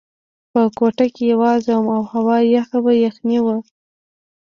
[0.51, 3.55] په کوټه کې یوازې وم او هوا یخه وه، یخنۍ وه.